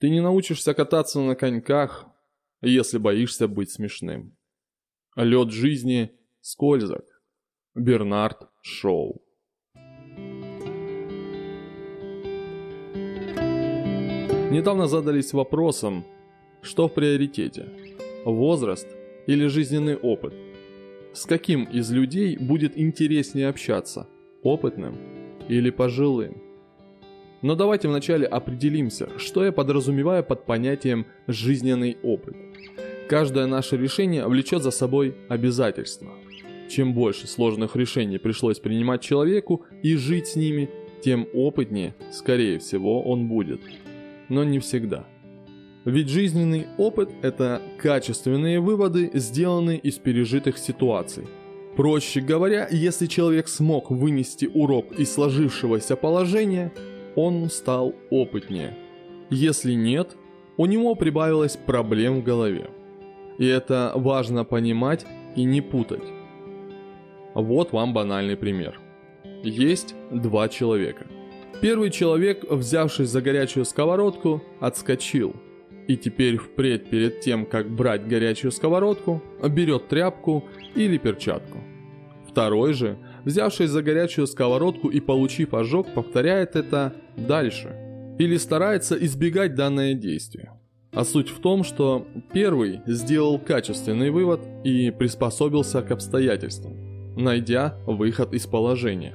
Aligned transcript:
Ты 0.00 0.08
не 0.08 0.22
научишься 0.22 0.72
кататься 0.72 1.20
на 1.20 1.34
коньках, 1.36 2.06
если 2.62 2.96
боишься 2.96 3.46
быть 3.46 3.70
смешным. 3.70 4.34
Лед 5.14 5.50
жизни 5.50 6.10
скользок. 6.40 7.04
Бернард 7.74 8.48
Шоу. 8.62 9.22
Недавно 14.50 14.86
задались 14.86 15.34
вопросом, 15.34 16.06
что 16.62 16.88
в 16.88 16.94
приоритете– 16.94 17.68
возраст 18.24 18.88
или 19.26 19.48
жизненный 19.48 19.96
опыт? 19.96 20.32
С 21.12 21.26
каким 21.26 21.64
из 21.64 21.90
людей 21.90 22.38
будет 22.38 22.78
интереснее 22.78 23.48
общаться– 23.48 24.08
опытным 24.42 24.96
или 25.50 25.68
пожилым? 25.68 26.49
Но 27.42 27.54
давайте 27.54 27.88
вначале 27.88 28.26
определимся, 28.26 29.08
что 29.18 29.44
я 29.44 29.52
подразумеваю 29.52 30.24
под 30.24 30.46
понятием 30.46 31.06
«жизненный 31.26 31.96
опыт». 32.02 32.36
Каждое 33.08 33.46
наше 33.46 33.76
решение 33.76 34.26
влечет 34.26 34.62
за 34.62 34.70
собой 34.70 35.16
обязательства. 35.28 36.10
Чем 36.68 36.94
больше 36.94 37.26
сложных 37.26 37.76
решений 37.76 38.18
пришлось 38.18 38.60
принимать 38.60 39.00
человеку 39.00 39.64
и 39.82 39.96
жить 39.96 40.28
с 40.28 40.36
ними, 40.36 40.70
тем 41.02 41.26
опытнее, 41.32 41.94
скорее 42.12 42.58
всего, 42.58 43.02
он 43.02 43.26
будет– 43.26 43.60
но 44.30 44.44
не 44.44 44.60
всегда. 44.60 45.04
Ведь 45.84 46.08
жизненный 46.08 46.66
опыт– 46.78 47.10
это 47.22 47.60
качественные 47.78 48.60
выводы, 48.60 49.10
сделанные 49.12 49.78
из 49.78 49.98
пережитых 49.98 50.56
ситуаций. 50.56 51.24
Проще 51.76 52.20
говоря, 52.20 52.68
если 52.70 53.06
человек 53.06 53.48
смог 53.48 53.90
вынести 53.90 54.46
урок 54.46 54.92
из 54.98 55.12
сложившегося 55.12 55.96
положения, 55.96 56.72
он 57.16 57.48
стал 57.50 57.94
опытнее. 58.10 58.76
Если 59.30 59.74
нет, 59.74 60.16
у 60.56 60.66
него 60.66 60.94
прибавилось 60.94 61.56
проблем 61.56 62.20
в 62.20 62.24
голове. 62.24 62.70
И 63.38 63.46
это 63.46 63.92
важно 63.94 64.44
понимать 64.44 65.06
и 65.36 65.44
не 65.44 65.60
путать. 65.60 66.04
Вот 67.34 67.72
вам 67.72 67.94
банальный 67.94 68.36
пример. 68.36 68.80
Есть 69.42 69.94
два 70.10 70.48
человека– 70.48 71.06
Первый 71.60 71.90
человек, 71.90 72.50
взявшись 72.50 73.10
за 73.10 73.20
горячую 73.20 73.66
сковородку, 73.66 74.42
отскочил. 74.60 75.36
И 75.88 75.96
теперь 75.96 76.38
впредь 76.38 76.88
перед 76.88 77.20
тем, 77.20 77.44
как 77.44 77.68
брать 77.68 78.08
горячую 78.08 78.50
сковородку, 78.50 79.22
берет 79.46 79.88
тряпку 79.88 80.44
или 80.74 80.96
перчатку. 80.96 81.58
Второй 82.26 82.72
же, 82.72 82.96
взявшись 83.30 83.70
за 83.70 83.82
горячую 83.82 84.26
сковородку 84.26 84.88
и 84.88 85.00
получив 85.00 85.54
ожог, 85.54 85.86
повторяет 85.94 86.56
это 86.56 86.92
дальше. 87.16 87.68
Или 88.18 88.36
старается 88.36 88.96
избегать 88.96 89.54
данное 89.54 89.94
действие. 89.94 90.50
А 90.92 91.04
суть 91.04 91.30
в 91.30 91.38
том, 91.38 91.62
что 91.62 92.06
первый 92.32 92.80
сделал 92.86 93.38
качественный 93.38 94.10
вывод 94.10 94.40
и 94.64 94.90
приспособился 94.90 95.82
к 95.82 95.92
обстоятельствам, 95.92 96.74
найдя 97.16 97.78
выход 97.86 98.34
из 98.34 98.46
положения. 98.46 99.14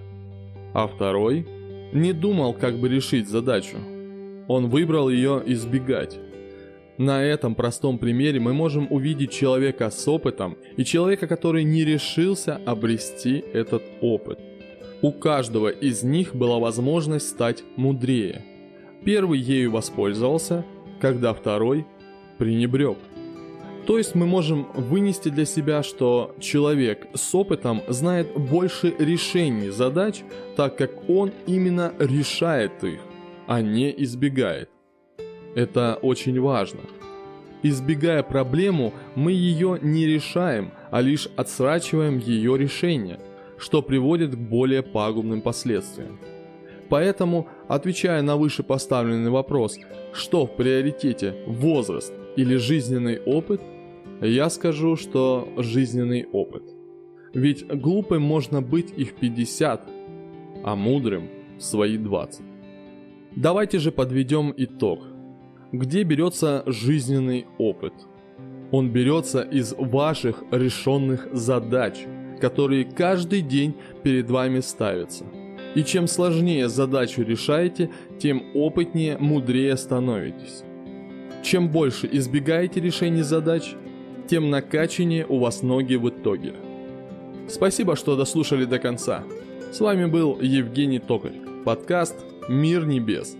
А 0.73 0.87
второй 0.87 1.45
не 1.93 2.13
думал, 2.13 2.53
как 2.53 2.79
бы 2.79 2.87
решить 2.87 3.29
задачу. 3.29 3.77
Он 4.47 4.69
выбрал 4.69 5.09
ее 5.09 5.43
избегать. 5.45 6.17
На 6.97 7.23
этом 7.23 7.55
простом 7.55 7.97
примере 7.97 8.39
мы 8.39 8.53
можем 8.53 8.87
увидеть 8.89 9.31
человека 9.31 9.89
с 9.89 10.07
опытом 10.07 10.57
и 10.77 10.85
человека, 10.85 11.27
который 11.27 11.63
не 11.63 11.83
решился 11.83 12.61
обрести 12.65 13.43
этот 13.53 13.83
опыт. 14.01 14.39
У 15.01 15.11
каждого 15.11 15.67
из 15.67 16.03
них 16.03 16.33
была 16.33 16.57
возможность 16.57 17.27
стать 17.27 17.63
мудрее. 17.75 18.43
Первый 19.03 19.39
ею 19.39 19.71
воспользовался, 19.71 20.65
когда 21.01 21.33
второй 21.33 21.85
пренебрег. 22.37 22.97
То 23.85 23.97
есть 23.97 24.15
мы 24.15 24.25
можем 24.25 24.67
вынести 24.73 25.29
для 25.29 25.45
себя, 25.45 25.83
что 25.83 26.33
человек 26.39 27.07
с 27.13 27.35
опытом 27.35 27.83
знает 27.87 28.33
больше 28.33 28.95
решений 28.97 29.69
задач, 29.69 30.23
так 30.55 30.77
как 30.77 31.07
он 31.09 31.33
именно 31.45 31.93
решает 31.99 32.83
их, 32.83 33.01
а 33.47 33.61
не 33.61 33.93
избегает. 34.03 34.69
Это 35.55 35.97
очень 36.01 36.39
важно. 36.39 36.81
Избегая 37.63 38.21
проблему, 38.21 38.93
мы 39.15 39.31
ее 39.31 39.79
не 39.81 40.05
решаем, 40.05 40.71
а 40.91 41.01
лишь 41.01 41.27
отсрачиваем 41.35 42.19
ее 42.19 42.57
решение, 42.57 43.19
что 43.57 43.81
приводит 43.81 44.35
к 44.35 44.37
более 44.37 44.83
пагубным 44.83 45.41
последствиям. 45.41 46.19
Поэтому, 46.89 47.47
отвечая 47.67 48.21
на 48.21 48.37
вышепоставленный 48.37 49.31
вопрос, 49.31 49.79
что 50.13 50.45
в 50.45 50.55
приоритете 50.55 51.35
возраст 51.47 52.13
или 52.35 52.57
жизненный 52.57 53.19
опыт– 53.19 53.61
я 54.21 54.49
скажу, 54.49 54.95
что 54.95 55.47
жизненный 55.57 56.25
опыт. 56.31 56.63
Ведь 57.33 57.67
глупым 57.67 58.21
можно 58.21 58.61
быть 58.61 58.93
и 58.95 59.03
в 59.03 59.13
50, 59.13 59.89
а 60.63 60.75
мудрым 60.75 61.29
в 61.57 61.61
свои 61.61 61.97
20. 61.97 62.41
Давайте 63.35 63.79
же 63.79 63.91
подведем 63.91 64.53
итог. 64.55 65.03
Где 65.71 66.03
берется 66.03 66.63
жизненный 66.67 67.47
опыт? 67.57 67.93
Он 68.71 68.91
берется 68.91 69.41
из 69.41 69.73
ваших 69.77 70.43
решенных 70.51 71.27
задач, 71.33 72.05
которые 72.39 72.85
каждый 72.85 73.41
день 73.41 73.75
перед 74.03 74.29
вами 74.29 74.59
ставятся. 74.59 75.25
И 75.73 75.83
чем 75.83 76.07
сложнее 76.07 76.69
задачу 76.69 77.23
решаете, 77.23 77.89
тем 78.19 78.43
опытнее, 78.53 79.17
мудрее 79.17 79.75
становитесь. 79.75 80.63
Чем 81.43 81.69
больше 81.69 82.07
избегаете 82.11 82.79
решений 82.79 83.23
задач, 83.23 83.75
тем 84.27 84.49
накачаннее 84.49 85.25
у 85.27 85.39
вас 85.39 85.61
ноги 85.61 85.95
в 85.95 86.09
итоге. 86.09 86.53
Спасибо, 87.47 87.95
что 87.95 88.15
дослушали 88.15 88.65
до 88.65 88.79
конца. 88.79 89.23
С 89.71 89.79
вами 89.79 90.05
был 90.05 90.39
Евгений 90.39 90.99
Токарь, 90.99 91.35
подкаст 91.65 92.15
«Мир 92.47 92.85
небес». 92.85 93.35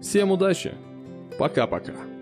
Всем 0.00 0.30
удачи, 0.30 0.74
пока-пока. 1.38 2.15